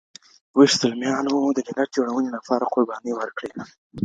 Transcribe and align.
ويښ 0.57 0.71
زلميانو 0.81 1.35
د 1.55 1.57
ملت 1.67 1.89
جوړونې 1.97 2.29
لپاره 2.37 2.69
قربانۍ 2.73 3.13
ورکړې. 3.15 3.51